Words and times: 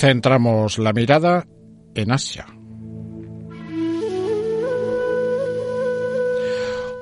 Centramos 0.00 0.78
la 0.78 0.94
mirada 0.94 1.46
en 1.94 2.10
Asia. 2.10 2.46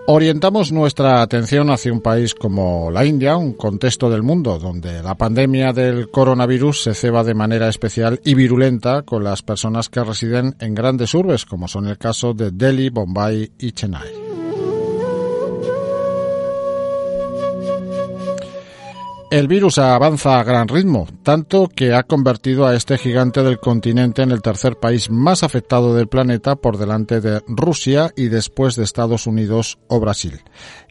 Orientamos 0.09 0.73
nuestra 0.73 1.23
atención 1.23 1.70
hacia 1.70 1.92
un 1.92 2.01
país 2.01 2.34
como 2.34 2.91
la 2.91 3.05
India, 3.05 3.37
un 3.37 3.53
contexto 3.53 4.11
del 4.11 4.25
mundo 4.25 4.59
donde 4.59 5.01
la 5.01 5.15
pandemia 5.15 5.73
del 5.73 6.11
coronavirus 6.11 6.83
se 6.83 6.95
ceba 6.95 7.23
de 7.23 7.34
manera 7.34 7.69
especial 7.69 8.20
y 8.25 8.34
virulenta 8.34 9.03
con 9.03 9.23
las 9.23 9.42
personas 9.42 9.89
que 9.89 10.03
residen 10.03 10.56
en 10.59 10.75
grandes 10.75 11.15
urbes, 11.15 11.45
como 11.45 11.69
son 11.69 11.87
el 11.87 11.98
caso 11.98 12.34
de 12.34 12.51
Delhi, 12.51 12.89
Bombay 12.89 13.53
y 13.61 13.70
Chennai. 13.70 14.18
El 19.31 19.47
virus 19.47 19.77
avanza 19.77 20.41
a 20.41 20.43
gran 20.43 20.69
ritmo, 20.69 21.07
tanto 21.23 21.69
que 21.69 21.93
ha 21.93 22.03
convertido 22.05 22.67
a 22.67 22.75
este 22.75 22.97
gigante 22.97 23.43
del 23.43 23.61
continente 23.61 24.23
en 24.23 24.31
el 24.31 24.41
tercer 24.41 24.79
país 24.79 25.11
más 25.11 25.43
afectado 25.43 25.95
del 25.95 26.09
planeta 26.09 26.57
por 26.57 26.79
delante 26.79 27.20
de 27.20 27.43
Rusia 27.47 28.11
y 28.17 28.29
después 28.29 28.75
de 28.75 28.85
Estados 28.85 29.27
Unidos 29.27 29.79
o 29.87 30.01
Brasil. 30.01 30.41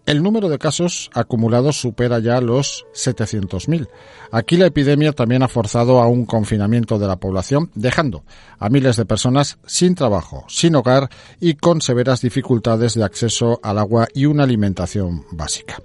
El 0.05 0.21
número 0.21 0.49
de 0.49 0.59
casos 0.59 1.09
acumulados 1.15 1.81
supera 1.81 2.19
ya 2.19 2.39
los 2.39 2.85
700.000. 2.93 3.87
Aquí 4.31 4.55
la 4.55 4.67
epidemia 4.67 5.13
también 5.13 5.41
ha 5.41 5.47
forzado 5.47 5.99
a 5.99 6.07
un 6.07 6.27
confinamiento 6.27 6.99
de 6.99 7.07
la 7.07 7.15
población, 7.17 7.71
dejando 7.73 8.23
a 8.59 8.69
miles 8.69 8.97
de 8.97 9.05
personas 9.05 9.57
sin 9.65 9.95
trabajo, 9.95 10.45
sin 10.47 10.75
hogar 10.75 11.09
y 11.39 11.55
con 11.55 11.81
severas 11.81 12.21
dificultades 12.21 12.93
de 12.93 13.03
acceso 13.03 13.59
al 13.63 13.79
agua 13.79 14.07
y 14.13 14.27
una 14.27 14.43
alimentación 14.43 15.25
básica. 15.31 15.81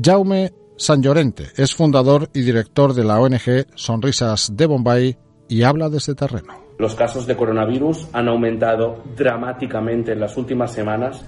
Jaume 0.00 0.52
San 0.78 1.02
Llorente 1.02 1.44
es 1.56 1.74
fundador 1.74 2.28
y 2.34 2.42
director 2.42 2.92
de 2.92 3.02
la 3.02 3.18
ONG 3.18 3.64
Sonrisas 3.74 4.54
de 4.54 4.66
Bombay 4.66 5.16
y 5.48 5.62
habla 5.62 5.88
de 5.88 5.96
este 5.96 6.14
terreno. 6.14 6.52
Los 6.78 6.94
casos 6.94 7.26
de 7.26 7.34
coronavirus 7.34 8.10
han 8.12 8.28
aumentado 8.28 9.02
dramáticamente 9.16 10.12
en 10.12 10.20
las 10.20 10.36
últimas 10.36 10.72
semanas 10.72 11.26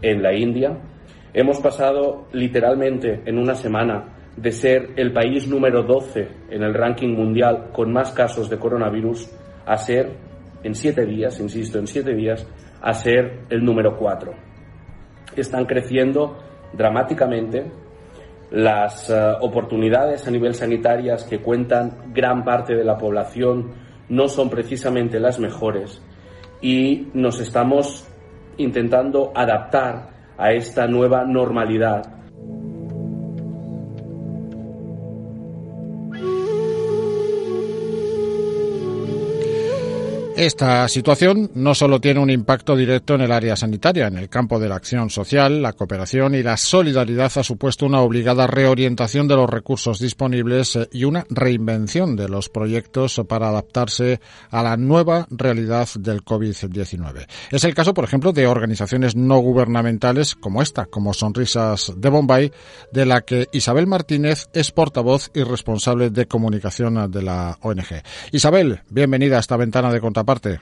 en 0.00 0.22
la 0.22 0.34
India. 0.34 0.78
Hemos 1.34 1.60
pasado 1.60 2.28
literalmente 2.32 3.20
en 3.26 3.38
una 3.38 3.54
semana 3.54 4.32
de 4.34 4.50
ser 4.50 4.94
el 4.96 5.12
país 5.12 5.46
número 5.46 5.82
12 5.82 6.28
en 6.48 6.62
el 6.62 6.72
ranking 6.72 7.14
mundial 7.14 7.68
con 7.74 7.92
más 7.92 8.12
casos 8.12 8.48
de 8.48 8.58
coronavirus 8.58 9.28
a 9.66 9.76
ser, 9.76 10.16
en 10.62 10.74
siete 10.74 11.04
días, 11.04 11.38
insisto, 11.38 11.78
en 11.78 11.86
siete 11.86 12.14
días, 12.14 12.46
a 12.80 12.94
ser 12.94 13.40
el 13.50 13.62
número 13.62 13.98
4. 13.98 14.32
Están 15.36 15.66
creciendo 15.66 16.38
dramáticamente 16.72 17.70
las 18.50 19.10
eh, 19.10 19.32
oportunidades 19.40 20.26
a 20.26 20.30
nivel 20.30 20.54
sanitarias 20.54 21.24
que 21.24 21.40
cuentan 21.40 22.12
gran 22.12 22.44
parte 22.44 22.74
de 22.74 22.84
la 22.84 22.96
población 22.96 23.72
no 24.08 24.28
son 24.28 24.48
precisamente 24.48 25.18
las 25.18 25.38
mejores 25.38 26.00
y 26.60 27.08
nos 27.12 27.40
estamos 27.40 28.06
intentando 28.56 29.32
adaptar 29.34 30.10
a 30.38 30.52
esta 30.52 30.86
nueva 30.86 31.24
normalidad 31.24 32.15
Esta 40.36 40.86
situación 40.88 41.50
no 41.54 41.74
solo 41.74 41.98
tiene 41.98 42.20
un 42.20 42.28
impacto 42.28 42.76
directo 42.76 43.14
en 43.14 43.22
el 43.22 43.32
área 43.32 43.56
sanitaria, 43.56 44.08
en 44.08 44.18
el 44.18 44.28
campo 44.28 44.60
de 44.60 44.68
la 44.68 44.74
acción 44.74 45.08
social, 45.08 45.62
la 45.62 45.72
cooperación 45.72 46.34
y 46.34 46.42
la 46.42 46.58
solidaridad 46.58 47.32
ha 47.36 47.42
supuesto 47.42 47.86
una 47.86 48.02
obligada 48.02 48.46
reorientación 48.46 49.28
de 49.28 49.36
los 49.36 49.48
recursos 49.48 49.98
disponibles 49.98 50.76
eh, 50.76 50.88
y 50.92 51.04
una 51.04 51.24
reinvención 51.30 52.16
de 52.16 52.28
los 52.28 52.50
proyectos 52.50 53.18
para 53.26 53.48
adaptarse 53.48 54.20
a 54.50 54.62
la 54.62 54.76
nueva 54.76 55.26
realidad 55.30 55.88
del 55.98 56.22
COVID-19. 56.22 57.26
Es 57.50 57.64
el 57.64 57.74
caso, 57.74 57.94
por 57.94 58.04
ejemplo, 58.04 58.34
de 58.34 58.46
organizaciones 58.46 59.16
no 59.16 59.38
gubernamentales 59.38 60.34
como 60.34 60.60
esta, 60.60 60.84
como 60.84 61.14
Sonrisas 61.14 61.94
de 61.96 62.10
Bombay, 62.10 62.52
de 62.92 63.06
la 63.06 63.22
que 63.22 63.48
Isabel 63.52 63.86
Martínez 63.86 64.50
es 64.52 64.70
portavoz 64.70 65.30
y 65.32 65.44
responsable 65.44 66.10
de 66.10 66.26
comunicación 66.26 67.10
de 67.10 67.22
la 67.22 67.56
ONG. 67.62 68.02
Isabel, 68.32 68.82
bienvenida 68.90 69.38
a 69.38 69.40
esta 69.40 69.56
ventana 69.56 69.90
de 69.90 69.98
contacto 69.98 70.25
parte. 70.26 70.60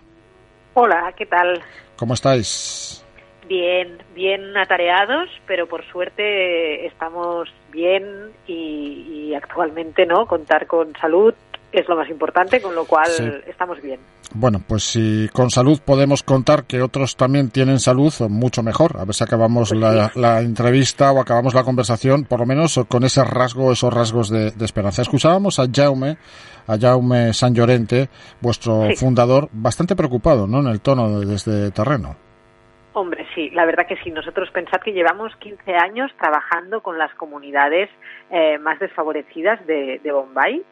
Hola, 0.75 1.13
¿qué 1.17 1.27
tal? 1.27 1.63
¿Cómo 1.97 2.15
estáis? 2.15 3.05
Bien, 3.49 3.99
bien 4.15 4.57
atareados, 4.57 5.29
pero 5.47 5.67
por 5.67 5.85
suerte 5.87 6.87
estamos 6.87 7.53
bien 7.73 8.33
y, 8.47 9.29
y 9.31 9.35
actualmente 9.35 10.07
no 10.07 10.27
contar 10.27 10.67
con 10.67 10.95
salud 11.01 11.35
es 11.75 11.89
lo 11.89 11.97
más 11.97 12.09
importante, 12.09 12.61
con 12.63 12.75
lo 12.75 12.85
cual 12.85 13.43
estamos 13.47 13.81
bien. 13.83 13.99
Bueno, 14.33 14.61
pues 14.67 14.85
si 14.85 15.29
con 15.33 15.51
salud 15.51 15.81
podemos 15.85 16.23
contar 16.23 16.65
que 16.65 16.81
otros 16.83 17.17
también 17.17 17.51
tienen 17.51 17.81
salud, 17.81 18.13
mucho 18.29 18.63
mejor. 18.63 18.97
A 18.99 19.05
ver 19.05 19.15
si 19.15 19.25
acabamos 19.25 19.71
pues 19.71 20.17
la, 20.17 20.41
entrevista 20.41 21.13
o 21.13 21.21
acabamos 21.21 21.55
la 21.55 21.65
conversación, 21.65 22.25
por 22.25 22.41
lo 22.41 22.47
menos 22.47 22.81
con 22.89 23.05
ese 23.05 23.25
rasgo, 23.25 23.73
esos 23.73 23.93
rasgos 23.93 24.31
de, 24.31 24.53
esperanza. 24.65 25.03
Escuchábamos 25.03 25.59
a 25.59 25.65
Jaume, 25.73 26.17
a 26.67 26.79
Jaume 26.79 27.33
San 27.33 27.55
Llorente, 27.55 28.09
vuestro 28.41 28.89
fundador, 28.97 29.49
bastante 29.53 29.97
preocupado, 29.97 30.47
¿no? 30.47 30.61
En 30.61 30.69
el 30.69 30.81
tono 30.81 31.21
de, 31.21 31.35
este 31.35 31.71
terreno. 31.73 32.17
Hombre, 32.93 33.27
sí, 33.35 33.51
la 33.51 33.67
verdad 33.67 33.87
que 33.89 33.97
sí. 34.05 34.11
Nosotros 34.11 34.49
pensad 34.53 34.81
que 34.81 34.93
llevamos 34.93 35.35
15 35.41 35.75
años 35.75 36.13
trabajando 36.17 36.81
con 36.81 36.97
las 36.97 37.13
comunidades 37.15 37.91
eh, 38.31 38.57
más 38.59 38.79
desfavorecidas 38.79 39.67
de, 39.67 40.01
de 40.03 40.13
Bombay 40.13 40.65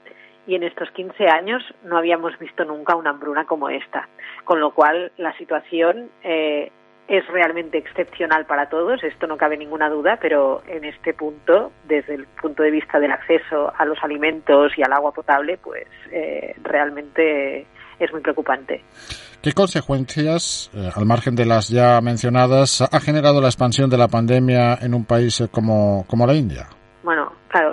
y 0.47 0.55
en 0.55 0.63
estos 0.63 0.91
15 0.91 1.29
años 1.29 1.63
no 1.85 1.97
habíamos 1.97 2.39
visto 2.39 2.65
nunca 2.65 2.97
una 2.97 3.11
hambruna 3.11 3.45
como 3.45 3.69
esta, 3.69 4.09
con 4.45 4.61
lo 4.61 4.73
cual 4.73 5.13
la 5.17 5.37
situación 5.39 6.11
eh, 6.23 6.71
es 7.09 7.27
realmente 7.29 7.79
excepcional 7.79 8.47
para 8.47 8.69
todos, 8.69 9.03
esto 9.03 9.27
no 9.27 9.37
cabe 9.37 9.57
ninguna 9.57 9.89
duda, 9.89 10.19
pero 10.21 10.63
en 10.67 10.85
este 10.85 11.15
punto, 11.15 11.73
desde 11.87 12.15
el 12.15 12.27
punto 12.27 12.63
de 12.63 12.71
vista 12.71 12.99
del 12.99 13.13
acceso 13.13 13.73
a 13.77 13.85
los 13.85 13.99
alimentos 14.03 14.73
y 14.77 14.83
al 14.83 14.93
agua 14.93 15.13
potable, 15.13 15.59
pues 15.59 15.87
eh, 16.11 16.55
realmente 16.63 17.67
es 17.99 18.13
muy 18.13 18.21
preocupante. 18.21 18.83
¿Qué 19.43 19.53
consecuencias, 19.53 20.71
eh, 20.75 20.89
al 20.95 21.05
margen 21.05 21.35
de 21.35 21.47
las 21.47 21.69
ya 21.69 22.01
mencionadas, 22.01 22.81
ha 22.81 23.01
generado 23.01 23.41
la 23.41 23.49
expansión 23.49 23.91
de 23.91 23.99
la 23.99 24.09
pandemia 24.09 24.79
en 24.81 24.95
un 24.95 25.05
país 25.05 25.43
como, 25.51 26.05
como 26.07 26.27
la 26.27 26.35
India? 26.35 26.69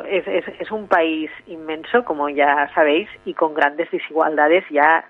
Es, 0.09 0.27
es, 0.27 0.45
es, 0.59 0.71
un 0.71 0.87
país 0.87 1.29
inmenso, 1.47 2.03
como 2.03 2.29
ya 2.29 2.69
sabéis, 2.73 3.07
y 3.25 3.33
con 3.33 3.53
grandes 3.53 3.91
desigualdades 3.91 4.63
ya, 4.69 5.05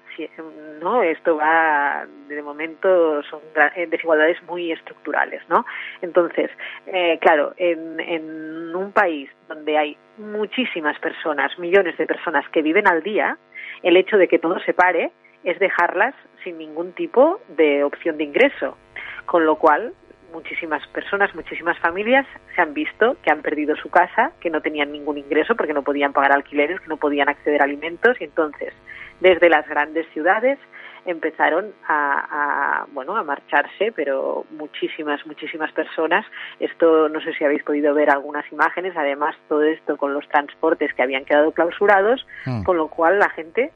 ¿no? 0.82 1.02
Esto 1.02 1.38
va, 1.38 2.06
de 2.28 2.42
momento, 2.42 3.24
son 3.24 3.40
eh, 3.76 3.88
desigualdades 3.88 4.42
muy 4.44 4.72
estructurales, 4.72 5.42
¿no? 5.50 5.66
Entonces, 6.02 6.52
eh, 6.86 7.18
claro, 7.22 7.54
en, 7.58 8.00
en 8.00 8.76
un 8.76 8.92
país 8.92 9.30
donde 9.48 9.78
hay 9.78 9.98
muchísimas 10.18 11.00
personas, 11.00 11.58
millones 11.58 11.98
de 11.98 12.06
personas 12.06 12.48
que 12.50 12.62
viven 12.62 12.88
al 12.88 13.02
día, 13.02 13.38
el 13.84 13.96
hecho 13.96 14.18
de 14.18 14.28
que 14.28 14.40
todo 14.40 14.60
se 14.60 14.74
pare 14.74 15.12
es 15.44 15.58
dejarlas 15.60 16.14
sin 16.44 16.58
ningún 16.58 16.92
tipo 16.94 17.40
de 17.50 17.84
opción 17.84 18.18
de 18.18 18.26
ingreso. 18.26 18.78
Con 19.26 19.46
lo 19.46 19.56
cual, 19.56 19.94
muchísimas 20.32 20.86
personas, 20.88 21.34
muchísimas 21.36 21.78
familias 21.80 22.26
se 22.56 22.62
han 22.62 22.74
visto 22.74 23.18
que 23.24 23.32
han 23.32 23.42
perdido 23.42 23.76
su 23.76 23.90
casa, 23.90 24.32
que 24.40 24.50
no 24.50 24.62
tenían 24.62 24.92
ningún 24.92 25.18
ingreso 25.18 25.56
porque 25.56 25.74
no 25.74 25.84
podían 25.84 26.14
pagar 26.14 26.32
alquileres, 26.32 26.80
que 26.80 26.88
no 26.88 26.98
podían 26.98 27.30
acceder 27.30 27.62
a 27.62 27.66
alimentos. 27.66 28.20
Y 28.20 28.26
entonces 28.26 28.74
desde 29.20 29.50
las 29.50 29.68
grandes 29.68 30.08
ciudades 30.14 30.60
empezaron 31.06 31.72
a, 31.88 32.86
bueno 32.92 33.16
a 33.16 33.24
marcharse 33.24 33.92
pero 33.96 34.46
muchísimas 34.52 35.26
muchísimas 35.26 35.72
personas. 35.72 36.26
Esto 36.60 37.10
no 37.10 37.22
sé 37.22 37.34
si 37.34 37.44
habéis 37.44 37.64
podido 37.64 37.94
ver 37.94 38.10
algunas 38.10 38.50
imágenes. 38.52 38.96
Además 38.96 39.36
todo 39.48 39.64
esto 39.64 39.98
con 39.98 40.14
los 40.14 40.28
transportes 40.30 40.94
que 40.94 41.04
habían 41.04 41.26
quedado 41.26 41.52
clausurados 41.52 42.26
mm. 42.46 42.64
con 42.64 42.78
lo 42.78 42.88
cual 42.88 43.20
la 43.20 43.30
gente 43.30 43.72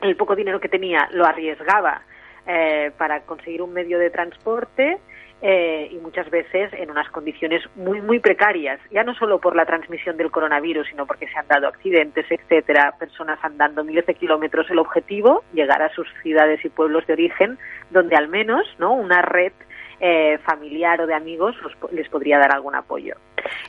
el 0.00 0.16
poco 0.16 0.36
dinero 0.36 0.60
que 0.60 0.68
tenía 0.68 1.08
lo 1.12 1.24
arriesgaba 1.24 2.02
eh, 2.46 2.90
para 2.98 3.20
conseguir 3.22 3.62
un 3.62 3.72
medio 3.72 3.98
de 3.98 4.10
transporte 4.10 4.98
eh, 5.46 5.88
y 5.90 5.96
muchas 5.96 6.30
veces 6.30 6.72
en 6.72 6.90
unas 6.90 7.08
condiciones 7.10 7.62
muy, 7.76 8.00
muy 8.00 8.18
precarias, 8.18 8.80
ya 8.90 9.04
no 9.04 9.14
solo 9.14 9.40
por 9.40 9.54
la 9.54 9.66
transmisión 9.66 10.16
del 10.16 10.30
coronavirus, 10.30 10.88
sino 10.88 11.06
porque 11.06 11.26
se 11.26 11.38
han 11.38 11.46
dado 11.48 11.68
accidentes, 11.68 12.24
etcétera, 12.30 12.94
personas 12.98 13.38
andando 13.42 13.84
miles 13.84 14.06
de 14.06 14.14
kilómetros. 14.14 14.70
El 14.70 14.78
objetivo, 14.78 15.44
llegar 15.52 15.82
a 15.82 15.90
sus 15.90 16.08
ciudades 16.22 16.64
y 16.64 16.70
pueblos 16.70 17.06
de 17.06 17.12
origen, 17.12 17.58
donde 17.90 18.16
al 18.16 18.28
menos 18.28 18.66
¿no? 18.78 18.94
una 18.94 19.20
red 19.20 19.52
eh, 20.00 20.38
familiar 20.46 21.00
o 21.02 21.06
de 21.06 21.14
amigos 21.14 21.54
les 21.92 22.08
podría 22.08 22.38
dar 22.38 22.52
algún 22.52 22.74
apoyo. 22.74 23.14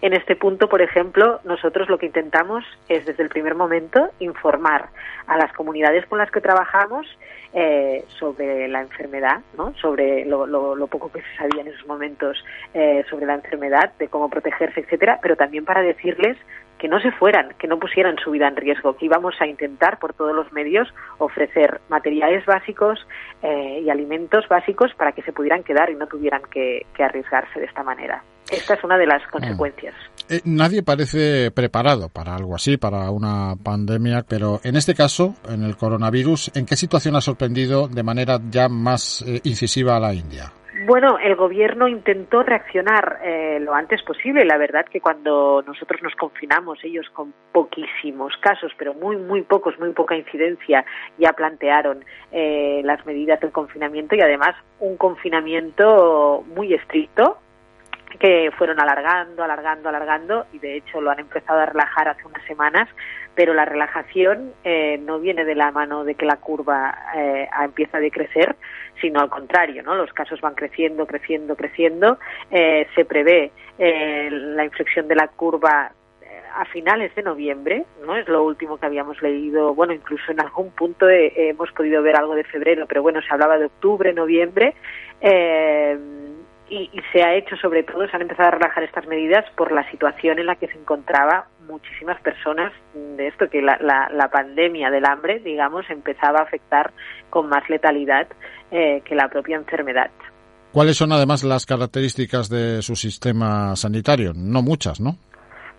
En 0.01 0.13
este 0.13 0.35
punto, 0.35 0.69
por 0.69 0.81
ejemplo, 0.81 1.39
nosotros 1.43 1.89
lo 1.89 1.97
que 1.97 2.05
intentamos 2.05 2.63
es 2.89 3.05
desde 3.05 3.23
el 3.23 3.29
primer 3.29 3.55
momento 3.55 4.09
informar 4.19 4.89
a 5.27 5.37
las 5.37 5.51
comunidades 5.53 6.05
con 6.07 6.19
las 6.19 6.31
que 6.31 6.41
trabajamos 6.41 7.07
eh, 7.53 8.03
sobre 8.19 8.67
la 8.67 8.81
enfermedad, 8.81 9.39
¿no? 9.57 9.73
sobre 9.75 10.25
lo, 10.25 10.45
lo, 10.45 10.87
poco 10.87 11.11
que 11.11 11.21
se 11.21 11.37
sabía 11.37 11.61
en 11.61 11.67
esos 11.67 11.87
momentos 11.87 12.43
eh, 12.73 13.03
sobre 13.09 13.25
la 13.25 13.35
enfermedad, 13.35 13.93
de 13.97 14.07
cómo 14.07 14.29
protegerse, 14.29 14.81
etcétera, 14.81 15.19
pero 15.21 15.35
también 15.35 15.65
para 15.65 15.81
decirles 15.81 16.37
que 16.77 16.87
no 16.87 16.99
se 16.99 17.11
fueran, 17.11 17.53
que 17.57 17.67
no 17.67 17.79
pusieran 17.79 18.17
su 18.17 18.31
vida 18.31 18.47
en 18.47 18.55
riesgo, 18.55 18.97
que 18.97 19.05
íbamos 19.05 19.39
a 19.39 19.47
intentar 19.47 19.99
por 19.99 20.13
todos 20.13 20.35
los 20.35 20.51
medios 20.51 20.93
ofrecer 21.17 21.79
materiales 21.89 22.45
básicos 22.45 23.07
eh, 23.41 23.81
y 23.83 23.89
alimentos 23.89 24.47
básicos 24.47 24.93
para 24.95 25.13
que 25.13 25.21
se 25.21 25.31
pudieran 25.31 25.63
quedar 25.63 25.89
y 25.89 25.95
no 25.95 26.07
tuvieran 26.07 26.41
que, 26.51 26.85
arriesgarse 26.99 27.59
de 27.59 27.65
esta 27.67 27.83
manera. 27.83 28.23
Esta 28.51 28.75
es 28.75 28.83
una 28.83 28.97
de 28.97 29.07
las 29.07 29.21
mm. 29.23 29.31
consecuencias. 29.31 29.95
Eh, 30.29 30.41
nadie 30.45 30.83
parece 30.83 31.51
preparado 31.51 32.09
para 32.09 32.35
algo 32.35 32.55
así, 32.55 32.77
para 32.77 33.09
una 33.11 33.55
pandemia, 33.63 34.23
pero 34.27 34.59
en 34.63 34.75
este 34.75 34.93
caso, 34.93 35.35
en 35.47 35.63
el 35.63 35.77
coronavirus, 35.77 36.51
¿en 36.55 36.65
qué 36.65 36.75
situación 36.75 37.15
ha 37.15 37.21
sorprendido 37.21 37.87
de 37.87 38.03
manera 38.03 38.39
ya 38.49 38.67
más 38.69 39.23
eh, 39.27 39.41
incisiva 39.43 39.97
a 39.97 39.99
la 39.99 40.13
India? 40.13 40.51
Bueno, 40.83 41.17
el 41.19 41.35
gobierno 41.35 41.87
intentó 41.87 42.43
reaccionar 42.43 43.19
eh, 43.23 43.59
lo 43.61 43.73
antes 43.73 44.03
posible. 44.03 44.43
La 44.43 44.57
verdad 44.57 44.85
que 44.85 44.99
cuando 44.99 45.63
nosotros 45.65 46.01
nos 46.03 46.13
confinamos, 46.15 46.77
ellos 46.83 47.07
con 47.13 47.33
poquísimos 47.53 48.33
casos, 48.41 48.73
pero 48.77 48.93
muy, 48.93 49.15
muy 49.15 49.43
pocos, 49.43 49.79
muy 49.79 49.93
poca 49.93 50.17
incidencia, 50.17 50.85
ya 51.17 51.31
plantearon 51.31 52.03
eh, 52.31 52.81
las 52.83 53.05
medidas 53.05 53.39
del 53.39 53.51
confinamiento 53.51 54.15
y 54.15 54.21
además 54.21 54.53
un 54.79 54.97
confinamiento 54.97 56.43
muy 56.53 56.73
estricto 56.73 57.37
que 58.15 58.51
fueron 58.57 58.79
alargando, 58.79 59.43
alargando, 59.43 59.89
alargando 59.89 60.45
y 60.53 60.59
de 60.59 60.77
hecho 60.77 61.01
lo 61.01 61.11
han 61.11 61.19
empezado 61.19 61.59
a 61.59 61.65
relajar 61.65 62.07
hace 62.07 62.25
unas 62.25 62.43
semanas, 62.45 62.89
pero 63.33 63.53
la 63.53 63.65
relajación 63.65 64.53
eh, 64.63 64.97
no 64.99 65.19
viene 65.19 65.45
de 65.45 65.55
la 65.55 65.71
mano 65.71 66.03
de 66.03 66.15
que 66.15 66.25
la 66.25 66.37
curva 66.37 66.97
eh, 67.15 67.47
empieza 67.63 67.97
a 67.97 68.01
decrecer, 68.01 68.55
sino 69.01 69.19
al 69.19 69.29
contrario, 69.29 69.83
¿no? 69.83 69.95
Los 69.95 70.13
casos 70.13 70.39
van 70.41 70.55
creciendo, 70.55 71.05
creciendo, 71.05 71.55
creciendo. 71.55 72.17
Eh, 72.49 72.87
se 72.95 73.05
prevé 73.05 73.51
eh, 73.77 74.29
la 74.31 74.63
inflexión 74.63 75.07
de 75.07 75.15
la 75.15 75.27
curva 75.27 75.91
a 76.57 76.63
finales 76.65 77.13
de 77.15 77.23
noviembre, 77.23 77.85
¿no? 78.05 78.15
Es 78.15 78.29
lo 78.29 78.43
último 78.43 78.77
que 78.77 78.85
habíamos 78.85 79.21
leído, 79.21 79.73
bueno, 79.73 79.91
incluso 79.91 80.31
en 80.31 80.39
algún 80.39 80.71
punto 80.71 81.09
hemos 81.09 81.69
podido 81.73 82.01
ver 82.01 82.15
algo 82.15 82.33
de 82.33 82.45
febrero, 82.45 82.85
pero 82.87 83.01
bueno, 83.01 83.21
se 83.21 83.33
hablaba 83.33 83.57
de 83.57 83.65
octubre, 83.65 84.13
noviembre. 84.13 84.73
Eh, 85.19 85.97
y, 86.69 86.89
se 87.11 87.23
ha 87.23 87.35
hecho 87.35 87.55
sobre 87.57 87.83
todo, 87.83 88.07
se 88.07 88.15
han 88.15 88.23
empezado 88.23 88.49
a 88.49 88.51
relajar 88.51 88.83
estas 88.83 89.05
medidas 89.07 89.45
por 89.55 89.71
la 89.71 89.89
situación 89.91 90.39
en 90.39 90.47
la 90.47 90.55
que 90.55 90.67
se 90.67 90.77
encontraba 90.77 91.47
muchísimas 91.67 92.19
personas 92.21 92.73
de 92.93 93.27
esto, 93.27 93.49
que 93.49 93.61
la, 93.61 93.77
la, 93.79 94.29
pandemia 94.29 94.89
del 94.89 95.05
hambre, 95.05 95.39
digamos, 95.39 95.89
empezaba 95.89 96.39
a 96.39 96.43
afectar 96.43 96.91
con 97.29 97.49
más 97.49 97.69
letalidad 97.69 98.27
eh, 98.71 99.01
que 99.05 99.15
la 99.15 99.29
propia 99.29 99.57
enfermedad. 99.57 100.09
¿Cuáles 100.71 100.97
son 100.97 101.11
además 101.11 101.43
las 101.43 101.65
características 101.65 102.49
de 102.49 102.81
su 102.81 102.95
sistema 102.95 103.75
sanitario? 103.75 104.33
No 104.35 104.61
muchas, 104.61 104.99
¿no? 104.99 105.15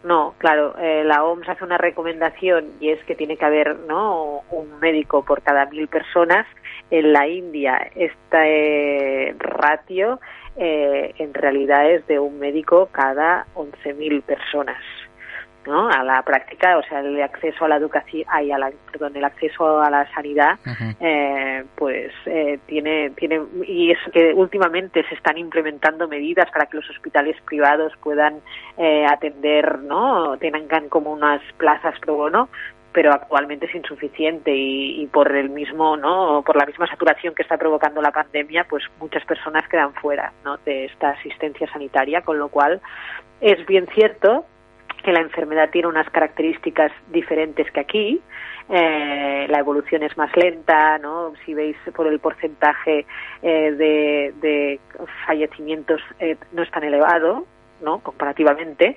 No, 0.07 0.35
claro, 0.39 0.77
eh, 0.79 1.03
la 1.05 1.25
OMS 1.25 1.49
hace 1.49 1.65
una 1.65 1.79
recomendación 1.79 2.67
y 2.81 2.91
es 2.91 3.05
que 3.05 3.17
tiene 3.17 3.37
que 3.37 3.45
haber 3.45 3.77
¿no? 3.89 4.45
un 4.53 4.79
médico 4.79 5.25
por 5.25 5.43
cada 5.43 5.67
mil 5.67 5.89
personas. 5.89 6.47
En 6.93 7.13
la 7.13 7.27
India 7.27 7.91
este 7.97 9.35
ratio 9.37 10.21
eh, 10.57 11.15
en 11.19 11.35
realidad 11.35 11.91
es 11.91 12.07
de 12.07 12.19
un 12.19 12.39
médico 12.39 12.89
cada 12.93 13.47
11.000 13.55 14.23
personas. 14.23 14.83
¿no? 15.67 15.89
a 15.89 16.03
la 16.05 16.23
práctica, 16.23 16.79
o 16.79 16.83
sea, 16.85 17.01
el 17.01 17.21
acceso 17.21 17.65
a 17.65 17.69
la 17.69 17.77
educación, 17.77 18.25
ay, 18.29 18.53
a 18.53 18.59
la, 18.59 18.71
perdón, 18.91 19.17
el 19.17 19.25
acceso 19.25 19.81
a 19.81 19.91
la 19.91 20.09
sanidad, 20.15 20.59
eh, 21.01 21.65
pues 21.75 22.13
eh, 22.27 22.59
tiene, 22.67 23.11
tiene, 23.11 23.41
y 23.67 23.91
es 23.91 23.99
que 24.13 24.33
últimamente 24.33 25.05
se 25.09 25.15
están 25.15 25.39
implementando 25.39 26.09
medidas 26.09 26.51
para 26.51 26.67
que 26.67 26.77
los 26.77 26.89
hospitales 26.89 27.37
privados 27.47 27.93
puedan 28.03 28.41
eh, 28.79 29.05
atender, 29.07 29.81
¿no? 29.81 30.37
Tengan 30.39 30.89
como 30.89 31.13
unas 31.13 31.43
plazas 31.57 31.99
pro 32.01 32.15
bono, 32.15 32.49
pero 32.97 33.13
actualmente 33.13 33.67
es 33.67 33.75
insuficiente 33.75 34.51
y, 34.55 35.07
por 35.13 35.31
el 35.37 35.51
mismo 35.51 35.99
no 35.99 36.43
por 36.47 36.57
la 36.57 36.65
misma 36.65 36.87
saturación 36.87 37.35
que 37.35 37.43
está 37.43 37.59
provocando 37.59 38.01
la 38.01 38.11
pandemia 38.11 38.65
pues 38.65 38.85
muchas 38.99 39.23
personas 39.27 39.69
quedan 39.69 39.93
fuera 39.93 40.33
de 40.65 40.87
esta 40.87 41.11
asistencia 41.11 41.71
sanitaria 41.71 42.23
con 42.23 42.39
lo 42.39 42.49
cual 42.49 42.81
es 43.43 43.67
bien 43.67 43.87
cierto 43.95 44.47
que 45.05 45.13
la 45.13 45.21
enfermedad 45.21 45.69
tiene 45.69 45.89
unas 45.89 46.09
características 46.09 46.91
diferentes 47.13 47.71
que 47.71 47.81
aquí 47.81 48.23
eh, 48.71 49.47
la 49.47 49.59
evolución 49.59 50.03
es 50.03 50.17
más 50.17 50.35
lenta, 50.35 50.97
¿no? 50.97 51.35
Si 51.45 51.53
veis 51.53 51.77
por 51.95 52.07
el 52.07 52.19
porcentaje 52.19 53.05
eh, 53.43 54.33
de, 54.41 54.81
fallecimientos 55.27 56.01
eh, 56.19 56.37
no 56.53 56.63
es 56.63 56.71
tan 56.71 56.83
elevado, 56.83 57.47
¿no? 57.83 58.01
Comparativamente, 58.01 58.97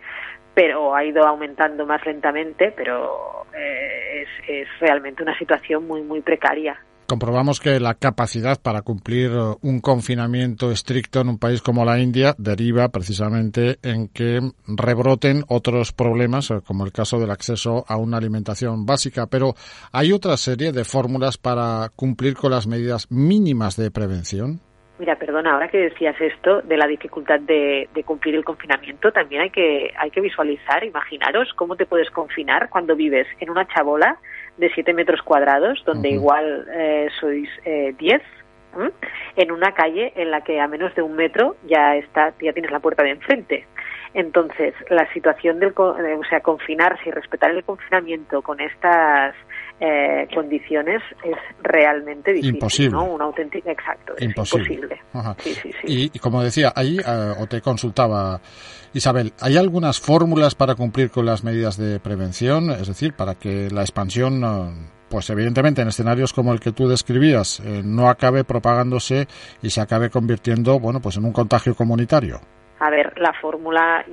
pero 0.59 0.93
ha 0.93 1.05
ido 1.05 1.25
aumentando 1.25 1.85
más 1.85 2.05
lentamente, 2.05 2.73
pero 2.75 3.45
eh, 3.57 4.25
es, 4.45 4.67
realmente 4.81 5.23
una 5.23 5.37
situación 5.37 5.87
muy, 5.87 6.01
muy 6.01 6.19
precaria 6.19 6.77
comprobamos 7.07 7.59
que 7.59 7.79
la 7.79 7.95
capacidad 7.95 8.61
para 8.61 8.83
cumplir 8.83 9.31
un 9.63 9.79
confinamiento 9.79 10.69
estricto 10.69 11.21
en 11.21 11.29
un 11.29 11.39
país 11.39 11.63
como 11.63 11.83
la 11.83 11.97
India 11.97 12.35
deriva 12.37 12.89
precisamente 12.89 13.79
en 13.81 14.09
que 14.09 14.39
rebroten 14.67 15.43
otros 15.47 15.91
problemas, 15.91 16.51
eh, 16.51 16.61
como 16.63 16.85
el 16.85 16.91
caso 16.91 17.19
del 17.19 17.31
acceso 17.31 17.83
a 17.87 17.97
una 17.97 18.17
alimentación 18.17 18.85
básica. 18.85 19.25
Pero 19.25 19.55
hay 19.91 20.11
otra 20.11 20.37
serie 20.37 20.71
de 20.71 20.83
fórmulas 20.83 21.39
para 21.39 21.89
cumplir 21.95 22.35
con 22.35 22.51
las 22.51 22.67
medidas 22.67 23.09
mínimas 23.09 23.75
de 23.75 23.89
prevención. 23.89 24.61
Mira, 24.99 25.15
perdona, 25.15 25.53
ahora 25.53 25.69
que 25.69 25.77
decías 25.77 26.19
esto 26.19 26.61
de 26.61 26.75
la 26.75 26.85
dificultad 26.85 27.39
de, 27.39 27.87
cumplir 28.05 28.35
el 28.35 28.43
confinamiento, 28.43 29.13
también 29.13 29.43
hay 29.43 29.49
que, 29.49 29.93
hay 29.97 30.11
que 30.11 30.19
visualizar, 30.19 30.83
imaginaros 30.83 31.53
cómo 31.53 31.77
te 31.77 31.85
puedes 31.85 32.11
confinar 32.11 32.69
cuando 32.69 32.97
vives 32.97 33.25
en 33.39 33.49
una 33.49 33.65
chabola 33.65 34.17
de 34.57 34.69
7 34.73 34.93
metros 34.93 35.21
cuadrados, 35.21 35.81
donde 35.85 36.09
igual 36.09 36.67
eh, 36.73 37.07
sois 37.17 37.47
10, 37.63 37.97
eh, 37.97 38.91
en 39.37 39.51
una 39.53 39.71
calle 39.73 40.11
en 40.17 40.31
la 40.31 40.41
que 40.41 40.59
a 40.59 40.67
menos 40.67 40.93
de 40.95 41.01
un 41.01 41.15
metro 41.15 41.55
ya 41.65 41.95
está, 41.95 42.33
ya 42.41 42.51
tienes 42.51 42.71
la 42.71 42.81
puerta 42.81 43.01
de 43.01 43.11
enfrente. 43.11 43.65
Entonces, 44.13 44.73
la 44.89 45.07
situación 45.13 45.59
del, 45.59 45.73
o 45.77 46.23
sea, 46.29 46.41
confinarse 46.41 47.07
y 47.07 47.11
respetar 47.11 47.51
el 47.51 47.63
confinamiento 47.63 48.41
con 48.41 48.59
estas 48.59 49.33
eh, 49.79 50.27
condiciones 50.33 51.01
es 51.23 51.37
realmente 51.61 52.33
difícil. 52.33 52.55
Imposible. 52.55 52.91
¿no? 52.91 53.03
Un 53.05 53.21
auténtico, 53.21 53.69
exacto, 53.69 54.13
es 54.17 54.23
imposible. 54.23 54.99
Sí, 55.39 55.53
sí, 55.53 55.71
sí. 55.81 56.11
Y, 56.13 56.19
como 56.19 56.43
decía, 56.43 56.73
ahí, 56.75 56.97
eh, 56.97 57.33
o 57.39 57.47
te 57.47 57.61
consultaba 57.61 58.41
Isabel, 58.93 59.33
¿hay 59.39 59.55
algunas 59.55 59.99
fórmulas 59.99 60.55
para 60.55 60.73
cumplir 60.73 61.11
con 61.11 61.25
las 61.25 61.43
medidas 61.43 61.77
de 61.77 61.99
prevención? 61.99 62.71
Es 62.71 62.87
decir, 62.87 63.13
para 63.13 63.35
que 63.35 63.69
la 63.69 63.81
expansión, 63.81 64.41
pues 65.09 65.29
evidentemente 65.29 65.81
en 65.81 65.89
escenarios 65.89 66.33
como 66.33 66.53
el 66.53 66.59
que 66.59 66.71
tú 66.71 66.87
describías, 66.87 67.59
eh, 67.59 67.81
no 67.85 68.09
acabe 68.09 68.43
propagándose 68.43 69.27
y 69.61 69.69
se 69.69 69.81
acabe 69.81 70.09
convirtiendo, 70.09 70.79
bueno, 70.79 71.01
pues 71.01 71.17
en 71.17 71.25
un 71.25 71.33
contagio 71.33 71.75
comunitario. 71.75 72.41
A 72.79 72.89
ver, 72.89 73.19
la 73.19 73.33
fórmula 73.33 74.05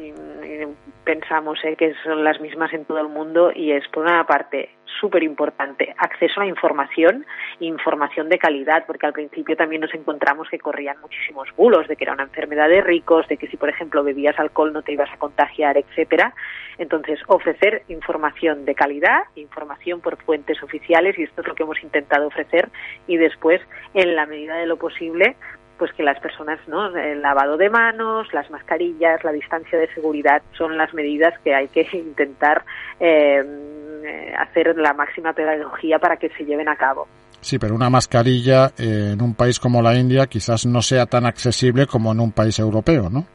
pensamos 1.05 1.59
eh, 1.65 1.77
que 1.77 1.95
son 2.03 2.25
las 2.25 2.41
mismas 2.41 2.73
en 2.73 2.85
todo 2.85 2.99
el 2.99 3.09
mundo 3.09 3.53
y 3.55 3.71
es, 3.71 3.87
por 3.89 4.05
una 4.05 4.27
parte, 4.27 4.71
súper 5.01 5.23
importante, 5.23 5.95
acceso 5.99 6.41
a 6.41 6.47
información, 6.47 7.25
información 7.61 8.29
de 8.29 8.39
calidad, 8.39 8.85
porque 8.87 9.07
al 9.07 9.13
principio 9.13 9.57
también 9.57 9.83
nos 9.83 9.95
encontramos 9.95 10.49
que 10.49 10.59
corrían 10.59 11.01
muchísimos 11.01 11.49
bulos 11.57 11.87
de 11.87 11.97
que 11.97 12.05
era 12.05 12.15
una 12.15 12.25
enfermedad 12.25 12.69
de 12.69 12.81
ricos, 12.81 13.29
de 13.29 13.37
que 13.37 13.47
si, 13.47 13.57
por 13.57 13.69
ejemplo, 13.69 14.03
bebías 14.03 14.39
alcohol 14.39 14.73
no 14.73 14.83
te 14.83 14.93
ibas 14.93 15.13
a 15.13 15.19
contagiar, 15.19 15.77
etcétera. 15.77 16.35
Entonces, 16.79 17.21
ofrecer 17.29 17.83
información 17.89 18.65
de 18.65 18.75
calidad, 18.75 19.23
información 19.37 20.01
por 20.01 20.17
fuentes 20.23 20.63
oficiales, 20.63 21.19
y 21.19 21.23
esto 21.23 21.41
es 21.41 21.47
lo 21.47 21.55
que 21.55 21.63
hemos 21.63 21.83
intentado 21.83 22.27
ofrecer, 22.27 22.69
y 23.07 23.17
después, 23.17 23.61
en 23.95 24.17
la 24.17 24.27
medida 24.27 24.57
de 24.57 24.67
lo 24.67 24.77
posible, 24.77 25.37
pues 25.79 25.93
que 25.93 26.03
las 26.03 26.19
personas, 26.21 26.59
¿no? 26.67 26.95
El 26.97 27.23
lavado 27.23 27.57
de 27.57 27.71
manos, 27.71 28.33
las 28.33 28.51
mascarillas, 28.51 29.23
la 29.25 29.33
distancia 29.33 29.79
de 29.79 29.93
seguridad 29.95 30.43
son 30.57 30.77
las 30.77 30.93
medidas 30.95 31.35
que 31.45 31.55
hay 31.55 31.69
que 31.69 31.87
intentar 31.93 32.65
eh, 33.01 34.35
hacer 34.39 34.77
la 34.77 34.95
máxima 34.95 35.33
pedagogía 35.33 35.99
para 35.99 36.17
que 36.17 36.31
se 36.31 36.45
lleven 36.45 36.69
a 36.69 36.77
cabo. 36.77 37.07
Sí, 37.41 37.59
pero 37.59 37.75
una 37.75 37.91
mascarilla 37.91 38.73
en 38.79 39.23
un 39.23 39.35
país 39.35 39.61
como 39.61 39.83
la 39.83 39.95
India 39.95 40.27
quizás 40.27 40.67
no 40.67 40.83
sea 40.83 41.07
tan 41.07 41.27
accesible 41.27 41.87
como 41.87 42.13
en 42.13 42.21
un 42.21 42.33
país 42.33 42.59
europeo, 42.59 43.09
¿no? 43.11 43.27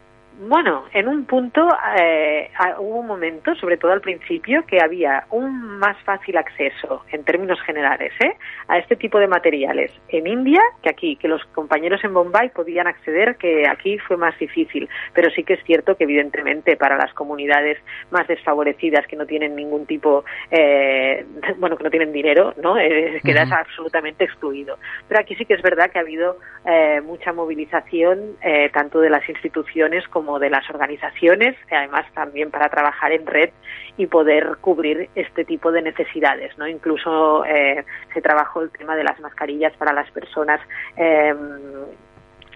Bueno, 0.44 0.86
en 0.92 1.08
un 1.08 1.26
punto 1.26 1.68
eh, 2.00 2.50
hubo 2.80 3.02
un 3.02 3.06
momento, 3.06 3.54
sobre 3.54 3.78
todo 3.78 3.92
al 3.92 4.02
principio, 4.02 4.66
que 4.66 4.82
había 4.82 5.26
un 5.30 5.78
más 5.78 5.96
fácil 6.04 6.36
acceso, 6.36 7.04
en 7.12 7.24
términos 7.24 7.62
generales, 7.62 8.12
¿eh? 8.20 8.36
a 8.68 8.80
este 8.80 8.96
tipo 8.96 9.20
de 9.20 9.28
materiales 9.28 9.92
en 10.10 10.26
India 10.26 10.60
que 10.82 10.90
aquí, 10.90 11.16
que 11.18 11.28
los 11.28 11.46
compañeros 11.54 12.04
en 12.04 12.16
Bombay 12.16 12.50
podían 12.50 12.88
acceder, 12.88 13.36
que 13.36 13.68
aquí 13.70 14.00
fue 14.00 14.18
más 14.18 14.36
difícil. 14.40 14.90
Pero 15.14 15.30
sí 15.30 15.44
que 15.44 15.54
es 15.54 15.64
cierto 15.64 15.96
que, 15.96 16.06
evidentemente, 16.06 16.76
para 16.76 16.98
las 16.98 17.14
comunidades 17.14 17.78
más 18.10 18.28
desfavorecidas 18.28 19.06
que 19.06 19.18
no 19.18 19.28
tienen 19.28 19.56
ningún 19.56 19.86
tipo, 19.86 20.26
eh, 20.50 21.24
bueno, 21.58 21.78
que 21.78 21.84
no 21.84 21.92
tienen 21.92 22.12
dinero, 22.12 22.56
¿no? 22.58 22.80
Eh, 22.80 23.22
quedas 23.24 23.52
absolutamente 23.52 24.24
excluido. 24.24 24.80
Pero 25.08 25.22
aquí 25.22 25.36
sí 25.36 25.46
que 25.46 25.54
es 25.54 25.62
verdad 25.62 25.92
que 25.92 26.00
ha 26.00 26.02
habido 26.02 26.38
eh, 26.66 27.00
mucha 27.02 27.32
movilización, 27.32 28.38
tanto 28.74 29.00
de 29.00 29.10
las 29.10 29.28
instituciones 29.30 30.08
de 30.40 30.50
las 30.50 30.70
organizaciones, 30.70 31.56
además 31.72 32.06
también 32.14 32.52
para 32.52 32.70
trabajar 32.70 33.12
en 33.12 33.26
red 33.26 33.50
y 33.98 34.08
poder 34.08 34.58
cubrir 34.62 35.10
este 35.16 35.46
tipo 35.46 35.72
de 35.72 35.82
necesidades. 35.82 36.58
¿no? 36.58 36.68
Incluso 36.68 37.46
eh, 37.46 37.86
se 38.14 38.22
trabajó 38.22 38.62
el 38.62 38.72
tema 38.72 38.96
de 38.96 39.04
las 39.04 39.20
mascarillas 39.20 39.74
para 39.78 39.94
las 39.94 40.10
personas 40.12 40.60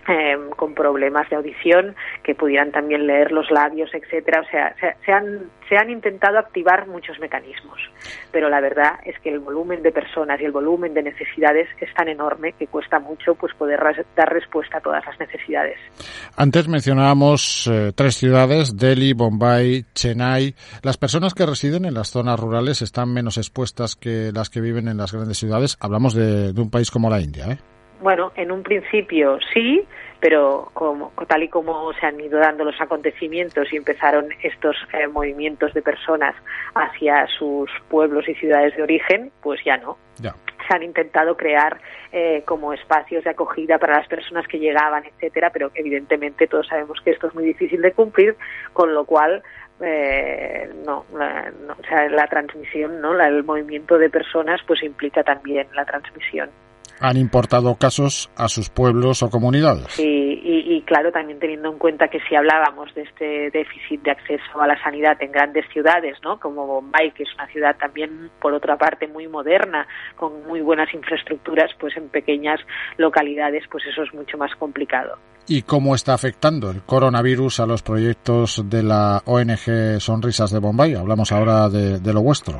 eh, 0.08 0.38
con 0.56 0.74
problemas 0.74 1.30
de 1.30 1.36
audición 1.36 1.96
que 2.24 2.36
pudieran 2.36 2.72
también 2.72 3.08
leer 3.08 3.32
los 3.32 3.50
labios, 3.52 3.90
etcétera. 3.94 4.42
O 4.42 4.50
sea, 4.50 4.76
se, 5.06 5.12
han, 5.12 5.50
se 5.70 5.78
han 5.78 5.90
intentado 5.90 6.38
activar 6.38 6.88
muchos 6.88 7.20
mecanismos, 7.20 7.80
pero 8.32 8.50
la 8.50 8.62
verdad 8.62 9.00
es 9.04 9.20
que 9.20 9.30
el 9.30 9.40
volumen 9.40 9.82
de 9.84 9.92
personas 9.92 10.40
y 10.42 10.46
el 10.46 10.52
volumen 10.52 10.94
de 10.94 11.04
necesidades 11.04 11.68
es 11.80 11.94
tan 11.94 12.08
enorme 12.08 12.54
que 12.54 12.68
cuesta 12.68 13.00
mucho 13.00 13.36
pues 13.36 13.54
poder 13.56 13.80
dar 14.16 14.34
respuesta 14.34 14.78
a 14.78 14.82
todas 14.82 15.06
las 15.06 15.20
necesidades. 15.20 15.78
Antes 16.36 16.68
mencionábamos 16.68 17.68
eh, 17.72 17.92
tres 17.96 18.16
ciudades, 18.16 18.78
Delhi, 18.78 19.14
Bombay, 19.14 19.86
Chennai. 19.94 20.56
Las 20.84 20.98
personas 20.98 21.34
que 21.34 21.46
residen 21.46 21.86
en 21.86 21.94
las 21.94 22.12
zonas 22.12 22.40
rurales 22.40 22.82
están 22.82 23.14
menos 23.14 23.38
expuestas 23.38 23.96
que 23.96 24.32
las 24.34 24.50
que 24.50 24.62
viven 24.62 24.88
en 24.88 24.98
las 24.98 25.14
grandes 25.14 25.38
ciudades. 25.38 25.78
Hablamos 25.80 26.14
de, 26.14 26.54
de 26.54 26.62
un 26.62 26.70
país 26.70 26.92
como 26.92 27.10
la 27.10 27.22
India, 27.22 27.46
¿eh? 27.52 27.58
Bueno, 28.02 28.32
en 28.36 28.52
un 28.52 28.62
principio 28.62 29.40
sí, 29.54 29.86
pero 30.20 30.70
como, 30.74 31.12
tal 31.28 31.44
y 31.44 31.50
como 31.50 31.94
se 31.94 32.06
han 32.06 32.20
ido 32.20 32.40
dando 32.40 32.64
los 32.64 32.80
acontecimientos 32.82 33.72
y 33.72 33.78
empezaron 33.78 34.30
estos 34.42 34.76
eh, 34.94 35.08
movimientos 35.08 35.74
de 35.74 35.82
personas 35.82 36.36
hacia 36.74 37.28
sus 37.28 37.70
pueblos 37.90 38.28
y 38.28 38.36
ciudades 38.36 38.76
de 38.76 38.84
origen, 38.84 39.32
pues 39.42 39.64
ya 39.64 39.78
no. 39.78 39.98
Se 40.68 40.76
han 40.76 40.82
intentado 40.82 41.38
crear 41.38 41.80
eh, 42.12 42.42
como 42.44 42.74
espacios 42.74 43.24
de 43.24 43.30
acogida 43.30 43.78
para 43.78 43.98
las 44.00 44.08
personas 44.08 44.48
que 44.48 44.58
llegaban, 44.58 45.06
etcétera, 45.06 45.52
pero 45.52 45.70
evidentemente 45.76 46.48
todos 46.48 46.66
sabemos 46.68 47.00
que 47.02 47.12
esto 47.12 47.28
es 47.28 47.36
muy 47.36 47.46
difícil 47.46 47.84
de 47.84 47.92
cumplir, 47.92 48.36
con 48.74 48.96
lo 48.96 49.06
cual 49.06 49.44
eh, 49.80 50.68
no, 50.84 51.06
la, 51.14 51.54
o 51.70 51.84
sea, 51.88 52.10
la 52.10 52.26
transmisión, 52.26 53.00
no, 53.00 53.20
el 53.20 53.44
movimiento 53.44 54.00
de 54.00 54.10
personas, 54.10 54.60
pues 54.66 54.82
implica 54.82 55.24
también 55.24 55.68
la 55.76 55.86
transmisión 55.86 56.50
han 57.00 57.18
importado 57.18 57.76
casos 57.76 58.30
a 58.36 58.48
sus 58.48 58.70
pueblos 58.70 59.24
o 59.24 59.30
comunidades. 59.30 59.92
Sí, 59.92 60.42
y, 60.48 60.82
claro, 60.82 61.12
también 61.12 61.40
teniendo 61.40 61.72
en 61.72 61.78
cuenta 61.78 62.08
que 62.08 62.20
si 62.28 62.36
hablábamos 62.36 62.94
de 62.94 63.04
este 63.04 63.50
déficit 63.52 64.02
de 64.04 64.12
acceso 64.12 64.62
a 64.62 64.68
la 64.68 64.82
sanidad 64.82 65.22
en 65.22 65.32
grandes 65.32 65.66
ciudades, 65.72 66.18
¿no? 66.24 66.40
Como 66.40 66.68
Bombay, 66.68 67.12
que 67.12 67.24
es 67.24 67.34
una 67.36 67.48
ciudad 67.48 67.76
también, 67.78 68.30
por 68.40 68.54
otra 68.54 68.78
parte, 68.78 69.08
muy 69.08 69.28
moderna, 69.28 69.88
con 70.16 70.46
muy 70.48 70.62
buenas 70.62 70.94
infraestructuras, 70.94 71.72
pues 71.80 71.96
en 71.98 72.10
pequeñas 72.10 72.60
localidades, 72.98 73.64
pues 73.72 73.84
eso 73.86 74.04
es 74.04 74.14
mucho 74.14 74.38
más 74.38 74.54
complicado. 74.56 75.18
¿Y 75.48 75.62
cómo 75.62 75.94
está 75.94 76.14
afectando 76.14 76.72
el 76.72 76.82
coronavirus 76.84 77.60
a 77.60 77.66
los 77.66 77.84
proyectos 77.84 78.68
de 78.68 78.84
la 78.84 79.22
ONG 79.26 80.00
Sonrisas 80.00 80.52
de 80.52 80.60
Bombay? 80.60 80.96
Hablamos 80.96 81.32
ahora 81.32 81.70
de 81.70 82.14
lo 82.14 82.22
vuestro. 82.22 82.60